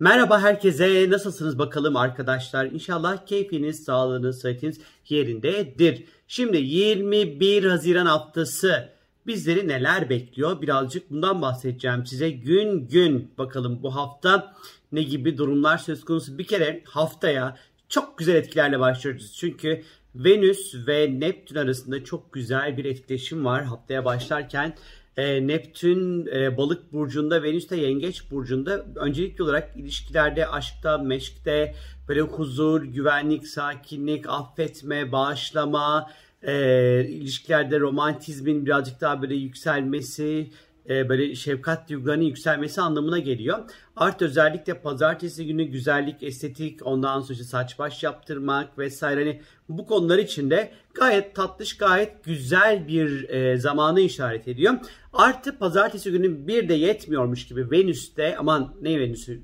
Merhaba 0.00 0.42
herkese. 0.42 1.10
Nasılsınız 1.10 1.58
bakalım 1.58 1.96
arkadaşlar? 1.96 2.64
İnşallah 2.66 3.26
keyfiniz, 3.26 3.84
sağlığınız, 3.84 4.40
sıhhatiniz 4.40 4.80
yerindedir. 5.08 6.04
Şimdi 6.28 6.56
21 6.56 7.64
Haziran 7.64 8.06
haftası 8.06 8.88
bizleri 9.26 9.68
neler 9.68 10.10
bekliyor? 10.10 10.62
Birazcık 10.62 11.10
bundan 11.10 11.42
bahsedeceğim 11.42 12.06
size. 12.06 12.30
Gün 12.30 12.88
gün 12.88 13.32
bakalım 13.38 13.82
bu 13.82 13.94
hafta 13.94 14.54
ne 14.92 15.02
gibi 15.02 15.38
durumlar 15.38 15.78
söz 15.78 16.04
konusu. 16.04 16.38
Bir 16.38 16.46
kere 16.46 16.82
haftaya 16.84 17.56
çok 17.88 18.18
güzel 18.18 18.34
etkilerle 18.34 18.80
başlıyoruz. 18.80 19.32
Çünkü 19.32 19.82
Venüs 20.14 20.74
ve 20.86 21.20
Neptün 21.20 21.56
arasında 21.56 22.04
çok 22.04 22.32
güzel 22.32 22.76
bir 22.76 22.84
etkileşim 22.84 23.44
var 23.44 23.64
haftaya 23.64 24.04
başlarken. 24.04 24.74
E, 25.16 25.46
Neptün 25.46 26.26
e, 26.26 26.56
balık 26.56 26.92
burcunda, 26.92 27.42
Venüs 27.42 27.70
de 27.70 27.76
yengeç 27.76 28.30
burcunda. 28.30 28.84
Öncelikli 28.96 29.42
olarak 29.42 29.76
ilişkilerde, 29.76 30.46
aşkta, 30.46 30.98
meşkte 30.98 31.74
böyle 32.08 32.20
huzur, 32.20 32.82
güvenlik, 32.82 33.46
sakinlik, 33.46 34.28
affetme, 34.28 35.12
bağışlama, 35.12 36.10
e, 36.42 37.04
ilişkilerde 37.08 37.80
romantizmin 37.80 38.66
birazcık 38.66 39.00
daha 39.00 39.22
böyle 39.22 39.34
yükselmesi, 39.34 40.50
e, 40.88 41.08
böyle 41.08 41.34
şefkat 41.34 41.88
duygularının 41.90 42.24
yükselmesi 42.24 42.80
anlamına 42.80 43.18
geliyor. 43.18 43.58
Art 43.96 44.22
özellikle 44.22 44.74
pazartesi 44.74 45.46
günü 45.46 45.64
güzellik, 45.64 46.22
estetik, 46.22 46.86
ondan 46.86 47.20
sonra 47.20 47.38
saç 47.38 47.78
baş 47.78 48.02
yaptırmak 48.02 48.78
vesaire 48.78 49.20
hani 49.20 49.42
bu 49.68 49.86
konular 49.86 50.18
için 50.18 50.50
de 50.50 50.72
gayet 50.94 51.34
tatlış, 51.34 51.76
gayet 51.76 52.24
güzel 52.24 52.88
bir 52.88 53.28
e, 53.28 53.58
zamanı 53.58 54.00
işaret 54.00 54.48
ediyor. 54.48 54.74
Artı 55.12 55.58
pazartesi 55.58 56.10
günü 56.10 56.46
bir 56.46 56.68
de 56.68 56.74
yetmiyormuş 56.74 57.46
gibi 57.46 57.70
Venüs'te 57.70 58.36
aman 58.36 58.74
ne 58.82 59.00
Venüs'ü 59.00 59.40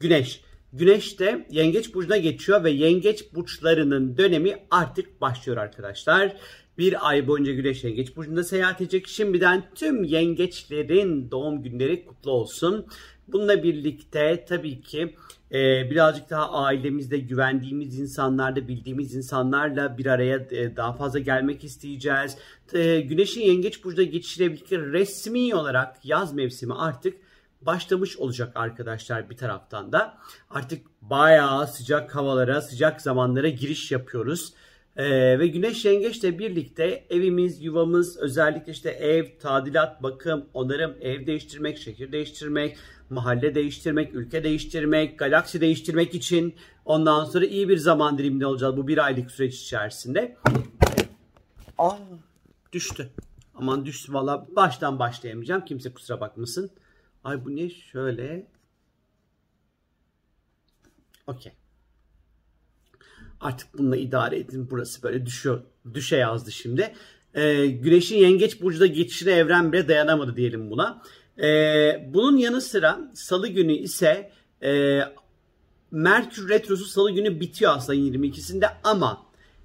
Güneş. 0.00 0.40
Güneş 0.72 1.18
de 1.18 1.46
yengeç 1.50 1.94
burcuna 1.94 2.16
geçiyor 2.16 2.64
ve 2.64 2.70
yengeç 2.70 3.34
burçlarının 3.34 4.16
dönemi 4.16 4.56
artık 4.70 5.20
başlıyor 5.20 5.58
arkadaşlar. 5.58 6.36
Bir 6.78 7.08
ay 7.08 7.26
boyunca 7.26 7.52
Güneş 7.52 7.84
Yengeç 7.84 8.16
Burcu'nda 8.16 8.44
seyahat 8.44 8.80
edecek. 8.80 9.08
Şimdiden 9.08 9.64
tüm 9.74 10.04
yengeçlerin 10.04 11.30
doğum 11.30 11.62
günleri 11.62 12.04
kutlu 12.04 12.30
olsun. 12.30 12.86
Bununla 13.28 13.62
birlikte 13.62 14.44
tabii 14.48 14.80
ki 14.80 15.14
e, 15.52 15.90
birazcık 15.90 16.30
daha 16.30 16.50
ailemizde 16.50 17.18
güvendiğimiz 17.18 17.98
insanlarla, 17.98 18.68
bildiğimiz 18.68 19.14
insanlarla 19.14 19.98
bir 19.98 20.06
araya 20.06 20.36
e, 20.36 20.76
daha 20.76 20.92
fazla 20.92 21.18
gelmek 21.18 21.64
isteyeceğiz. 21.64 22.36
E, 22.72 23.00
Güneş'in 23.00 23.40
Yengeç 23.40 23.84
Burcu'da 23.84 24.02
geçişiyle 24.02 24.52
birlikte 24.52 24.78
resmi 24.78 25.54
olarak 25.54 26.04
yaz 26.04 26.34
mevsimi 26.34 26.74
artık 26.74 27.16
başlamış 27.62 28.16
olacak 28.16 28.52
arkadaşlar 28.54 29.30
bir 29.30 29.36
taraftan 29.36 29.92
da. 29.92 30.18
Artık 30.50 30.86
bayağı 31.02 31.66
sıcak 31.66 32.14
havalara, 32.14 32.60
sıcak 32.60 33.02
zamanlara 33.02 33.48
giriş 33.48 33.92
yapıyoruz. 33.92 34.52
Ee, 34.96 35.38
ve 35.38 35.46
Güneş 35.46 35.84
Yengeç'le 35.84 36.38
birlikte 36.38 37.06
evimiz, 37.10 37.62
yuvamız, 37.62 38.16
özellikle 38.16 38.72
işte 38.72 38.90
ev, 38.90 39.38
tadilat, 39.38 40.02
bakım, 40.02 40.46
onarım, 40.54 40.96
ev 41.00 41.26
değiştirmek, 41.26 41.78
şehir 41.78 42.12
değiştirmek, 42.12 42.76
mahalle 43.10 43.54
değiştirmek, 43.54 44.14
ülke 44.14 44.44
değiştirmek, 44.44 45.18
galaksi 45.18 45.60
değiştirmek 45.60 46.14
için 46.14 46.54
ondan 46.84 47.24
sonra 47.24 47.46
iyi 47.46 47.68
bir 47.68 47.76
zaman 47.76 48.18
diliminde 48.18 48.46
olacağız 48.46 48.76
bu 48.76 48.88
bir 48.88 49.04
aylık 49.04 49.30
süreç 49.30 49.54
içerisinde. 49.54 50.36
Aa 51.78 51.96
düştü. 52.72 53.10
Aman 53.54 53.86
düştü 53.86 54.12
valla 54.12 54.46
baştan 54.56 54.98
başlayamayacağım. 54.98 55.64
Kimse 55.64 55.92
kusura 55.92 56.20
bakmasın. 56.20 56.70
Ay 57.24 57.44
bu 57.44 57.56
ne 57.56 57.70
şöyle. 57.70 58.46
Okey. 61.26 61.52
Artık 63.44 63.78
bununla 63.78 63.96
idare 63.96 64.38
edin. 64.38 64.68
Burası 64.70 65.02
böyle 65.02 65.26
düşüyor. 65.26 65.62
Düşe 65.94 66.16
yazdı 66.16 66.52
şimdi. 66.52 66.94
Ee, 67.34 67.66
Güneş'in 67.66 68.16
yengeç 68.16 68.62
burcuda 68.62 68.86
geçişine 68.86 69.32
evren 69.32 69.72
bile 69.72 69.88
dayanamadı 69.88 70.36
diyelim 70.36 70.70
buna. 70.70 71.02
Ee, 71.42 72.06
bunun 72.14 72.36
yanı 72.36 72.60
sıra 72.60 73.00
salı 73.14 73.48
günü 73.48 73.72
ise 73.72 74.30
e, 74.62 75.00
Merkür 75.90 76.48
Retrosu 76.48 76.84
salı 76.84 77.10
günü 77.10 77.40
bitiyor 77.40 77.72
aslında 77.76 77.98
22'sinde 77.98 78.66
ama 78.84 79.22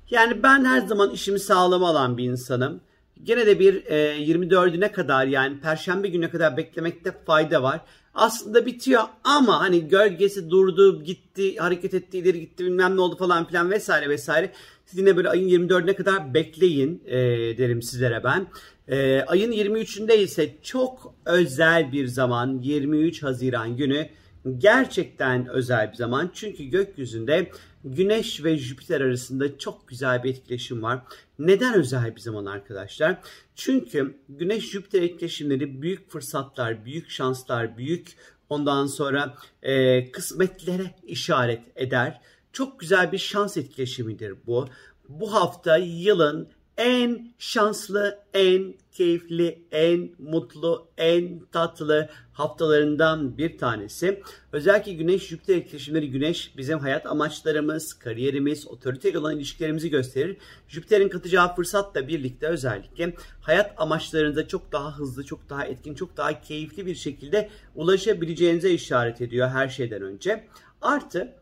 yani 0.09 0.43
ben 0.43 0.65
her 0.65 0.81
zaman 0.81 1.11
işimi 1.11 1.39
sağlama 1.39 1.89
alan 1.89 2.17
bir 2.17 2.23
insanım. 2.23 2.81
Gene 3.23 3.45
de 3.45 3.59
bir 3.59 3.85
e, 3.85 4.23
24'üne 4.23 4.91
kadar 4.91 5.25
yani 5.25 5.59
perşembe 5.59 6.07
gününe 6.07 6.29
kadar 6.29 6.57
beklemekte 6.57 7.11
fayda 7.25 7.63
var. 7.63 7.81
Aslında 8.13 8.65
bitiyor 8.65 9.01
ama 9.23 9.59
hani 9.59 9.87
gölgesi 9.87 10.49
durdu, 10.49 11.03
gitti, 11.03 11.57
hareket 11.57 11.93
etti, 11.93 12.17
ileri 12.17 12.39
gitti 12.39 12.65
bilmem 12.65 12.95
ne 12.95 13.01
oldu 13.01 13.17
falan 13.17 13.45
filan 13.45 13.71
vesaire 13.71 14.09
vesaire. 14.09 14.51
Siz 14.85 14.99
yine 14.99 15.17
böyle 15.17 15.29
ayın 15.29 15.67
24'üne 15.67 15.95
kadar 15.95 16.33
bekleyin 16.33 17.03
e, 17.05 17.17
derim 17.57 17.81
sizlere 17.81 18.23
ben. 18.23 18.47
E, 18.87 19.21
ayın 19.21 19.51
23'ünde 19.51 20.17
ise 20.17 20.55
çok 20.63 21.13
özel 21.25 21.91
bir 21.91 22.07
zaman 22.07 22.59
23 22.61 23.23
Haziran 23.23 23.77
günü 23.77 24.09
gerçekten 24.57 25.47
özel 25.47 25.91
bir 25.91 25.97
zaman. 25.97 26.31
Çünkü 26.33 26.63
gökyüzünde 26.63 27.51
Güneş 27.83 28.43
ve 28.43 28.57
Jüpiter 28.57 29.01
arasında 29.01 29.57
çok 29.57 29.87
güzel 29.87 30.23
bir 30.23 30.29
etkileşim 30.29 30.83
var. 30.83 31.01
Neden 31.39 31.73
özel 31.73 32.15
bir 32.15 32.21
zaman 32.21 32.45
arkadaşlar? 32.45 33.17
Çünkü 33.55 34.15
Güneş-Jüpiter 34.29 35.01
etkileşimleri 35.01 35.81
büyük 35.81 36.11
fırsatlar, 36.11 36.85
büyük 36.85 37.09
şanslar, 37.09 37.77
büyük 37.77 38.15
ondan 38.49 38.85
sonra 38.85 39.35
e, 39.63 40.11
kısmetlere 40.11 40.95
işaret 41.03 41.61
eder. 41.75 42.21
Çok 42.53 42.79
güzel 42.79 43.11
bir 43.11 43.17
şans 43.17 43.57
etkileşimidir 43.57 44.35
bu. 44.47 44.67
Bu 45.09 45.33
hafta 45.33 45.77
yılın 45.77 46.49
en 46.79 47.33
şanslı, 47.39 48.19
en 48.33 48.73
keyifli, 48.91 49.61
en 49.71 50.09
mutlu, 50.19 50.87
en 50.97 51.39
tatlı 51.51 52.09
haftalarından 52.33 53.37
bir 53.37 53.57
tanesi. 53.57 54.23
Özellikle 54.51 54.93
Güneş 54.93 55.27
Jüpiter 55.27 55.55
etkileşimleri 55.55 56.11
Güneş 56.11 56.57
bizim 56.57 56.79
hayat 56.79 57.05
amaçlarımız, 57.05 57.93
kariyerimiz, 57.93 58.67
otoriteyle 58.67 59.19
olan 59.19 59.35
ilişkilerimizi 59.35 59.89
gösterir. 59.89 60.37
Jüpiter'in 60.67 61.09
katacağı 61.09 61.55
fırsatla 61.55 62.07
birlikte 62.07 62.47
özellikle 62.47 63.13
hayat 63.41 63.73
amaçlarınıza 63.77 64.47
çok 64.47 64.71
daha 64.71 64.97
hızlı, 64.97 65.23
çok 65.23 65.49
daha 65.49 65.65
etkin, 65.65 65.93
çok 65.93 66.17
daha 66.17 66.41
keyifli 66.41 66.85
bir 66.85 66.95
şekilde 66.95 67.49
ulaşabileceğinize 67.75 68.71
işaret 68.71 69.21
ediyor 69.21 69.49
her 69.49 69.69
şeyden 69.69 70.01
önce. 70.01 70.47
Artı 70.81 71.33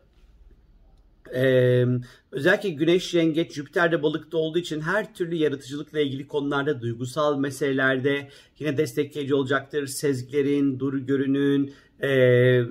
ee, 1.34 1.86
özellikle 2.32 2.68
Güneş 2.68 3.14
Yengeç, 3.14 3.52
Jüpiter 3.52 3.92
de 3.92 4.02
balıkta 4.02 4.38
olduğu 4.38 4.58
için 4.58 4.80
her 4.80 5.14
türlü 5.14 5.34
yaratıcılıkla 5.34 6.00
ilgili 6.00 6.28
konularda, 6.28 6.80
duygusal 6.80 7.38
meselelerde 7.38 8.28
yine 8.58 8.76
destekleyici 8.76 9.34
olacaktır. 9.34 9.86
Sezgilerin, 9.86 10.80
dur 10.80 10.98
görünün, 10.98 11.72
e, 12.02 12.62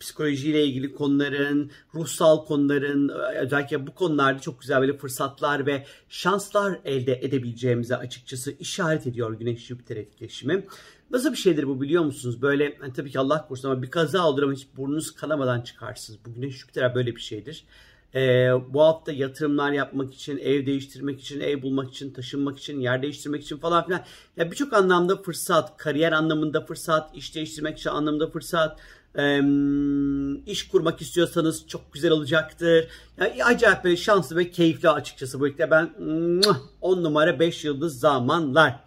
psikolojiyle 0.00 0.64
ilgili 0.64 0.94
konuların, 0.94 1.70
ruhsal 1.94 2.44
konuların, 2.44 3.08
özellikle 3.36 3.86
bu 3.86 3.94
konularda 3.94 4.38
çok 4.38 4.60
güzel 4.60 4.80
böyle 4.80 4.96
fırsatlar 4.96 5.66
ve 5.66 5.86
şanslar 6.08 6.80
elde 6.84 7.20
edebileceğimize 7.22 7.96
açıkçası 7.96 8.52
işaret 8.58 9.06
ediyor 9.06 9.38
Güneş-Jüpiter 9.38 9.96
etkileşimi. 9.96 10.66
Nasıl 11.10 11.32
bir 11.32 11.36
şeydir 11.36 11.68
bu 11.68 11.80
biliyor 11.80 12.04
musunuz? 12.04 12.42
Böyle 12.42 12.76
hani 12.80 12.92
tabii 12.92 13.10
ki 13.10 13.18
Allah 13.18 13.48
korusun 13.48 13.70
ama 13.70 13.82
bir 13.82 13.90
kaza 13.90 14.28
olur 14.28 14.42
ama 14.42 14.52
hiç 14.52 14.66
burnunuz 14.76 15.14
kanamadan 15.14 15.60
çıkarsınız. 15.60 16.18
Bu 16.26 16.34
Güneş 16.34 16.56
Jüpiter 16.56 16.94
böyle 16.94 17.16
bir 17.16 17.20
şeydir. 17.20 17.64
Ee, 18.14 18.50
bu 18.68 18.82
hafta 18.82 19.12
yatırımlar 19.12 19.72
yapmak 19.72 20.14
için, 20.14 20.38
ev 20.38 20.66
değiştirmek 20.66 21.20
için, 21.20 21.40
ev 21.40 21.62
bulmak 21.62 21.90
için, 21.90 22.12
taşınmak 22.12 22.58
için, 22.58 22.80
yer 22.80 23.02
değiştirmek 23.02 23.42
için 23.42 23.56
falan 23.56 23.86
filan. 23.86 24.00
Ya 24.36 24.50
birçok 24.50 24.72
anlamda 24.72 25.16
fırsat, 25.16 25.76
kariyer 25.76 26.12
anlamında 26.12 26.66
fırsat, 26.66 27.16
iş 27.16 27.34
değiştirmek 27.34 27.78
için 27.78 27.90
anlamda 27.90 28.30
fırsat, 28.30 28.80
e, 29.18 29.40
iş 30.46 30.68
kurmak 30.68 31.00
istiyorsanız 31.00 31.66
çok 31.66 31.92
güzel 31.92 32.10
olacaktır. 32.10 32.88
Yani 33.18 33.44
acayip 33.44 33.84
böyle 33.84 33.96
şanslı 33.96 34.36
ve 34.36 34.50
keyifli 34.50 34.90
açıkçası 34.90 35.40
bu 35.40 35.48
ilkte 35.48 35.70
ben 35.70 35.90
10 36.80 37.02
numara 37.02 37.40
5 37.40 37.64
yıldız 37.64 38.00
zamanlar. 38.00 38.80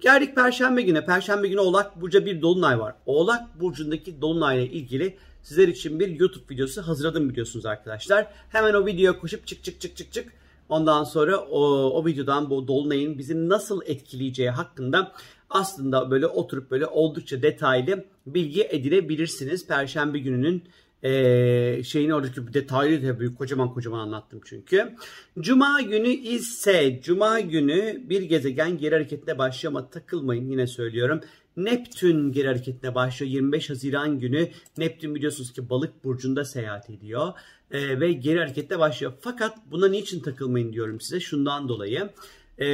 Geldik 0.00 0.34
Perşembe 0.34 0.82
güne. 0.82 1.04
Perşembe 1.04 1.48
günü 1.48 1.60
Oğlak 1.60 2.00
Burcu'da 2.00 2.26
bir 2.26 2.42
dolunay 2.42 2.78
var. 2.78 2.94
Oğlak 3.06 3.60
Burcu'ndaki 3.60 4.20
dolunayla 4.20 4.64
ilgili 4.64 5.16
sizler 5.44 5.68
için 5.68 6.00
bir 6.00 6.08
YouTube 6.08 6.54
videosu 6.54 6.82
hazırladım 6.82 7.30
biliyorsunuz 7.30 7.66
arkadaşlar. 7.66 8.26
Hemen 8.48 8.74
o 8.74 8.86
videoya 8.86 9.18
koşup 9.18 9.46
çık 9.46 9.64
çık 9.64 9.80
çık 9.80 9.96
çık 9.96 10.12
çık. 10.12 10.32
Ondan 10.68 11.04
sonra 11.04 11.38
o, 11.38 11.60
o 11.90 12.06
videodan 12.06 12.50
bu 12.50 12.68
dolunayın 12.68 13.18
bizi 13.18 13.48
nasıl 13.48 13.80
etkileyeceği 13.86 14.50
hakkında 14.50 15.12
aslında 15.50 16.10
böyle 16.10 16.26
oturup 16.26 16.70
böyle 16.70 16.86
oldukça 16.86 17.42
detaylı 17.42 18.04
bilgi 18.26 18.62
edinebilirsiniz. 18.62 19.66
Perşembe 19.66 20.18
gününün 20.18 20.64
e, 21.02 21.82
şeyini 21.84 22.14
oradaki 22.14 22.54
detaylı 22.54 23.08
da 23.08 23.20
büyük 23.20 23.38
kocaman 23.38 23.74
kocaman 23.74 23.98
anlattım 23.98 24.40
çünkü. 24.44 24.94
Cuma 25.40 25.80
günü 25.80 26.08
ise 26.08 27.00
Cuma 27.02 27.40
günü 27.40 28.02
bir 28.08 28.22
gezegen 28.22 28.78
geri 28.78 28.94
hareketine 28.94 29.38
başlama 29.38 29.90
takılmayın 29.90 30.50
yine 30.50 30.66
söylüyorum. 30.66 31.20
Neptün 31.56 32.32
geri 32.32 32.48
hareketine 32.48 32.94
başlıyor 32.94 33.32
25 33.32 33.70
Haziran 33.70 34.18
günü. 34.18 34.48
Neptün 34.78 35.14
biliyorsunuz 35.14 35.52
ki 35.52 35.70
balık 35.70 36.04
burcunda 36.04 36.44
seyahat 36.44 36.90
ediyor 36.90 37.32
e, 37.70 38.00
ve 38.00 38.12
geri 38.12 38.38
harekette 38.38 38.78
başlıyor. 38.78 39.12
Fakat 39.20 39.58
buna 39.70 39.88
niçin 39.88 40.20
takılmayın 40.20 40.72
diyorum 40.72 41.00
size 41.00 41.20
şundan 41.20 41.68
dolayı. 41.68 42.10
E, 42.58 42.66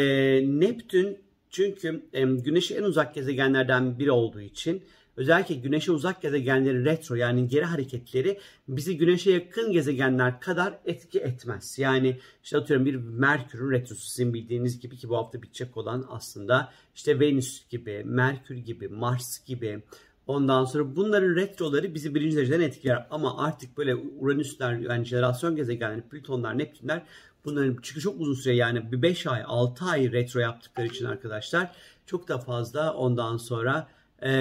Neptün 0.61 1.19
çünkü 1.51 2.03
e, 2.13 2.23
Güneş'e 2.25 2.75
en 2.75 2.83
uzak 2.83 3.15
gezegenlerden 3.15 3.99
biri 3.99 4.11
olduğu 4.11 4.41
için 4.41 4.83
özellikle 5.21 5.55
Güneş'e 5.55 5.93
uzak 5.93 6.23
gezegenlerin 6.23 6.85
retro 6.85 7.15
yani 7.15 7.49
geri 7.49 7.65
hareketleri 7.65 8.41
bizi 8.69 8.97
Güneş'e 8.97 9.31
yakın 9.31 9.73
gezegenler 9.73 10.41
kadar 10.41 10.79
etki 10.85 11.19
etmez. 11.19 11.79
Yani 11.79 12.19
işte 12.45 12.59
atıyorum 12.59 12.87
bir 12.87 12.95
Merkür'ün 12.95 13.71
retrosu 13.71 14.07
sizin 14.07 14.35
bildiğiniz 14.35 14.81
gibi 14.81 14.97
ki 14.97 15.09
bu 15.09 15.17
hafta 15.17 15.43
bitecek 15.43 15.77
olan 15.77 16.07
aslında 16.11 16.73
işte 16.95 17.21
Venüs 17.21 17.69
gibi, 17.69 18.03
Merkür 18.05 18.57
gibi, 18.57 18.89
Mars 18.89 19.45
gibi 19.47 19.83
Ondan 20.27 20.65
sonra 20.65 20.97
bunların 20.97 21.37
retroları 21.37 21.95
bizi 21.95 22.15
birinci 22.15 22.37
dereceden 22.37 22.61
etkiler. 22.61 23.07
Ama 23.11 23.45
artık 23.45 23.79
böyle 23.79 23.95
Uranüsler 23.95 24.79
yani 24.79 25.05
jenerasyon 25.05 25.57
gezegenleri, 25.57 26.03
Plütonlar, 26.03 26.59
Neptünler 26.59 27.03
bunların 27.45 27.77
çünkü 27.83 28.01
çok 28.01 28.21
uzun 28.21 28.35
süre 28.35 28.55
yani 28.55 28.93
bir 28.93 29.03
5 29.03 29.27
ay 29.27 29.43
6 29.47 29.85
ay 29.85 30.13
retro 30.13 30.41
yaptıkları 30.41 30.87
için 30.87 31.05
arkadaşlar 31.05 31.73
çok 32.07 32.29
da 32.29 32.39
fazla 32.39 32.95
ondan 32.95 33.37
sonra 33.37 33.89
e, 34.23 34.33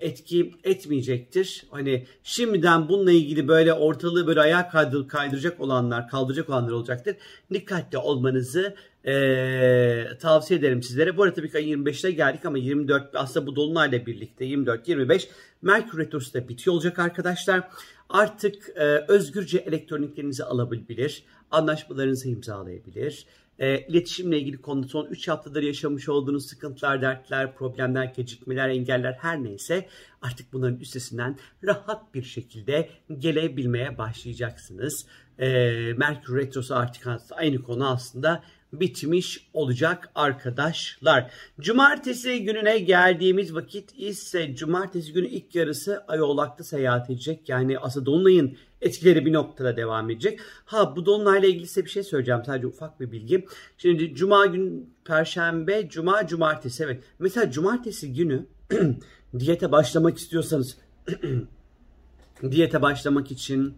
etki 0.00 0.52
etmeyecektir. 0.64 1.64
Hani 1.70 2.06
şimdiden 2.22 2.88
bununla 2.88 3.12
ilgili 3.12 3.48
böyle 3.48 3.72
ortalığı 3.72 4.26
böyle 4.26 4.40
ayağa 4.40 4.68
kaydır, 4.68 5.08
kaydıracak 5.08 5.60
olanlar, 5.60 6.08
kaldıracak 6.08 6.48
olanlar 6.48 6.72
olacaktır. 6.72 7.16
Dikkatli 7.52 7.98
olmanızı 7.98 8.74
e, 9.06 10.04
tavsiye 10.20 10.60
ederim 10.60 10.82
sizlere. 10.82 11.16
Bu 11.16 11.22
arada 11.22 11.34
tabii 11.34 11.50
ki 11.50 11.58
25'te 11.58 12.10
geldik 12.10 12.44
ama 12.44 12.58
24 12.58 13.10
aslında 13.14 13.46
bu 13.46 13.56
dolunayla 13.56 14.06
birlikte 14.06 14.44
24-25 14.44 15.28
Merkür 15.62 15.98
Retrosu 15.98 16.34
da 16.34 16.48
bitiyor 16.48 16.74
olacak 16.74 16.98
arkadaşlar. 16.98 17.68
Artık 18.08 18.68
e, 18.76 18.82
özgürce 19.08 19.58
elektroniklerinizi 19.58 20.44
alabilir, 20.44 21.24
anlaşmalarınızı 21.54 22.28
imzalayabilir 22.28 23.26
e, 23.58 23.78
iletişimle 23.78 24.38
ilgili 24.38 24.60
konuda 24.60 24.88
son 24.88 25.06
3 25.06 25.28
haftadır 25.28 25.62
yaşamış 25.62 26.08
olduğunuz 26.08 26.46
sıkıntılar, 26.46 27.02
dertler, 27.02 27.54
problemler, 27.54 28.04
gecikmeler, 28.04 28.68
engeller 28.68 29.12
her 29.12 29.42
neyse 29.42 29.88
artık 30.22 30.52
bunların 30.52 30.80
üstesinden 30.80 31.38
rahat 31.64 32.14
bir 32.14 32.22
şekilde 32.22 32.88
gelebilmeye 33.18 33.98
başlayacaksınız. 33.98 35.06
E, 35.38 35.48
Merkür 35.96 36.36
Retrosu 36.36 36.76
artık 36.76 37.06
aynı 37.30 37.62
konu 37.62 37.88
aslında 37.88 38.42
bitmiş 38.80 39.50
olacak 39.52 40.10
arkadaşlar. 40.14 41.30
Cumartesi 41.60 42.44
gününe 42.44 42.78
geldiğimiz 42.78 43.54
vakit 43.54 43.98
ise 43.98 44.56
cumartesi 44.56 45.12
günü 45.12 45.26
ilk 45.26 45.54
yarısı 45.54 46.04
Ay 46.08 46.22
Oğlak'ta 46.22 46.64
seyahat 46.64 47.10
edecek. 47.10 47.48
Yani 47.48 47.78
aslında 47.78 48.06
Dolunay'ın 48.06 48.56
etkileri 48.80 49.26
bir 49.26 49.32
noktada 49.32 49.76
devam 49.76 50.10
edecek. 50.10 50.40
Ha 50.64 50.96
bu 50.96 51.06
Dolunay'la 51.06 51.48
ilgili 51.48 51.66
size 51.66 51.84
bir 51.84 51.90
şey 51.90 52.02
söyleyeceğim. 52.02 52.42
Sadece 52.46 52.66
ufak 52.66 53.00
bir 53.00 53.12
bilgi. 53.12 53.46
Şimdi 53.78 54.14
Cuma 54.14 54.46
gün, 54.46 54.94
Perşembe, 55.04 55.88
Cuma, 55.88 56.26
Cumartesi. 56.26 56.84
Evet. 56.84 57.02
Mesela 57.18 57.50
Cumartesi 57.50 58.12
günü 58.12 58.46
diyete 59.38 59.72
başlamak 59.72 60.18
istiyorsanız 60.18 60.76
diyete 62.50 62.82
başlamak 62.82 63.30
için 63.30 63.74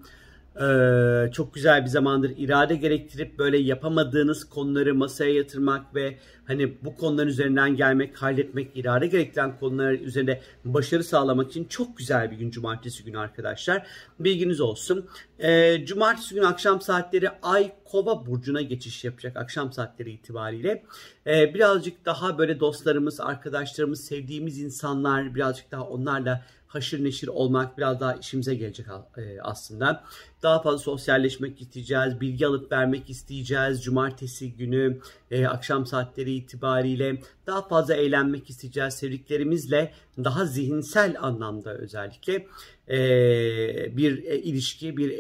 ee, 0.61 1.33
çok 1.33 1.55
güzel 1.55 1.85
bir 1.85 1.91
zamandır 1.91 2.33
irade 2.37 2.77
gerektirip 2.77 3.39
böyle 3.39 3.59
yapamadığınız 3.59 4.45
konuları 4.45 4.95
masaya 4.95 5.35
yatırmak 5.35 5.95
ve 5.95 6.19
hani 6.47 6.85
bu 6.85 6.97
konuların 6.97 7.29
üzerinden 7.29 7.77
gelmek, 7.77 8.23
halletmek, 8.23 8.77
irade 8.77 9.07
gerektiren 9.07 9.59
konular 9.59 9.93
üzerinde 9.93 10.41
başarı 10.65 11.05
sağlamak 11.05 11.51
için 11.51 11.65
çok 11.65 11.97
güzel 11.97 12.31
bir 12.31 12.37
gün 12.37 12.51
cumartesi 12.51 13.05
günü 13.05 13.19
arkadaşlar. 13.19 13.87
Bilginiz 14.21 14.61
olsun. 14.61 15.07
Ee, 15.39 15.85
cumartesi 15.87 16.35
günü 16.35 16.47
akşam 16.47 16.81
saatleri 16.81 17.31
Ay 17.43 17.73
Kova 17.85 18.27
burcuna 18.27 18.63
geçiş 18.63 19.05
yapacak 19.05 19.37
akşam 19.37 19.73
saatleri 19.73 20.11
itibariyle. 20.11 20.83
Ee, 21.27 21.55
birazcık 21.55 22.07
daha 22.07 22.39
böyle 22.39 22.61
dostlarımız, 22.61 23.21
arkadaşlarımız, 23.21 24.05
sevdiğimiz 24.05 24.61
insanlar 24.61 25.35
birazcık 25.35 25.71
daha 25.71 25.83
onlarla 25.83 26.45
haşır 26.67 27.05
neşir 27.05 27.29
olmak 27.29 27.79
biraz 27.79 28.01
daha 28.01 28.15
işimize 28.15 28.55
gelecek 28.55 28.87
e, 29.17 29.41
aslında. 29.43 30.05
Daha 30.43 30.63
fazla 30.63 30.79
sosyalleşmek 30.79 31.61
isteyeceğiz, 31.61 32.21
bilgi 32.21 32.47
alıp 32.47 32.73
vermek 32.73 33.11
isteyeceğiz. 33.11 33.85
Cumartesi 33.85 34.53
günü 34.53 35.01
e, 35.31 35.47
akşam 35.47 35.87
saatleri 35.87 36.35
itibariyle 36.35 37.21
daha 37.47 37.69
fazla 37.69 37.95
eğlenmek 37.95 38.51
isteyeceğiz. 38.51 38.95
Sevdiklerimizle 38.95 39.93
daha 40.25 40.45
zihinsel 40.45 41.17
anlamda 41.21 41.75
özellikle 41.75 42.47
e, 42.89 42.99
bir 43.97 44.23
ilişki, 44.23 44.97
bir 44.97 45.11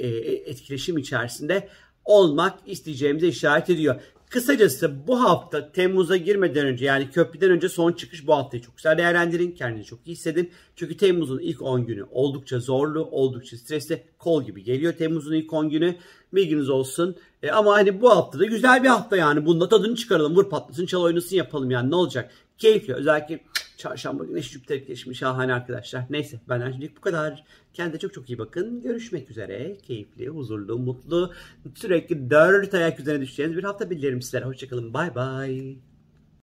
etkileşim 0.46 0.98
içerisinde 0.98 1.68
olmak 2.04 2.58
isteyeceğimize 2.66 3.28
işaret 3.28 3.70
ediyor. 3.70 4.00
Kısacası 4.30 5.06
bu 5.06 5.20
hafta 5.20 5.72
Temmuz'a 5.72 6.16
girmeden 6.16 6.66
önce 6.66 6.84
yani 6.84 7.10
köprüden 7.10 7.50
önce 7.50 7.68
son 7.68 7.92
çıkış 7.92 8.26
bu 8.26 8.34
haftayı 8.34 8.62
çok 8.62 8.76
güzel 8.76 8.98
değerlendirin. 8.98 9.52
Kendinizi 9.52 9.88
çok 9.88 9.98
iyi 10.06 10.10
hissedin. 10.10 10.50
Çünkü 10.76 10.96
Temmuz'un 10.96 11.38
ilk 11.38 11.62
10 11.62 11.86
günü 11.86 12.04
oldukça 12.10 12.60
zorlu, 12.60 13.04
oldukça 13.04 13.56
stresli. 13.56 14.02
Kol 14.18 14.44
gibi 14.44 14.64
geliyor 14.64 14.92
Temmuz'un 14.92 15.34
ilk 15.34 15.52
10 15.52 15.70
günü. 15.70 15.96
Bilginiz 16.32 16.68
olsun. 16.68 17.16
E, 17.42 17.50
ama 17.50 17.72
hani 17.72 18.00
bu 18.00 18.10
hafta 18.10 18.38
da 18.38 18.44
güzel 18.44 18.82
bir 18.82 18.88
hafta 18.88 19.16
yani. 19.16 19.46
Bunda 19.46 19.68
tadını 19.68 19.96
çıkaralım. 19.96 20.36
Vur 20.36 20.50
patlasın, 20.50 20.86
çal 20.86 21.02
oynasın 21.02 21.36
yapalım 21.36 21.70
yani. 21.70 21.90
Ne 21.90 21.94
olacak? 21.94 22.30
Keyifli. 22.58 22.94
Özellikle 22.94 23.40
çarşamba 23.76 24.24
güneş 24.24 24.50
Jüpiter 24.50 24.76
etkileşimi 24.76 25.16
şahane 25.16 25.54
arkadaşlar. 25.54 26.04
Neyse 26.10 26.40
benden 26.48 26.72
şimdilik 26.72 26.96
bu 26.96 27.00
kadar. 27.00 27.44
Kendinize 27.72 27.98
çok 27.98 28.14
çok 28.14 28.30
iyi 28.30 28.38
bakın. 28.38 28.82
Görüşmek 28.82 29.30
üzere. 29.30 29.76
Keyifli, 29.78 30.28
huzurlu, 30.28 30.78
mutlu, 30.78 31.32
sürekli 31.74 32.30
dört 32.30 32.74
ayak 32.74 33.00
üzerine 33.00 33.22
düşeceğiniz 33.22 33.56
bir 33.56 33.64
hafta 33.64 33.90
bilirim 33.90 34.22
sizlere. 34.22 34.44
Hoşçakalın. 34.44 34.94
Bay 34.94 35.14
bay. 35.14 35.76